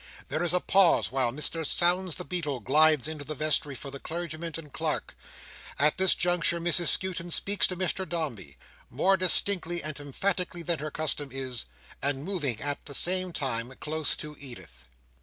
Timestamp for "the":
2.15-2.25, 3.23-3.35, 3.91-3.99, 12.87-12.95